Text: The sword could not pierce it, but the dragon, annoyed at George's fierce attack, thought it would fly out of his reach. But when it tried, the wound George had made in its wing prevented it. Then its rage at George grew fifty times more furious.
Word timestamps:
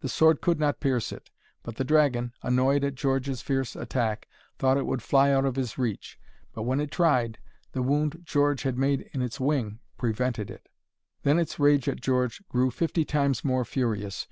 The 0.00 0.08
sword 0.08 0.40
could 0.40 0.58
not 0.58 0.80
pierce 0.80 1.12
it, 1.12 1.28
but 1.62 1.76
the 1.76 1.84
dragon, 1.84 2.32
annoyed 2.42 2.82
at 2.82 2.94
George's 2.94 3.42
fierce 3.42 3.76
attack, 3.76 4.26
thought 4.58 4.78
it 4.78 4.86
would 4.86 5.02
fly 5.02 5.30
out 5.32 5.44
of 5.44 5.56
his 5.56 5.76
reach. 5.76 6.18
But 6.54 6.62
when 6.62 6.80
it 6.80 6.90
tried, 6.90 7.36
the 7.72 7.82
wound 7.82 8.22
George 8.24 8.62
had 8.62 8.78
made 8.78 9.10
in 9.12 9.20
its 9.20 9.38
wing 9.38 9.80
prevented 9.98 10.50
it. 10.50 10.70
Then 11.24 11.38
its 11.38 11.58
rage 11.60 11.90
at 11.90 12.00
George 12.00 12.42
grew 12.48 12.70
fifty 12.70 13.04
times 13.04 13.44
more 13.44 13.66
furious. 13.66 14.26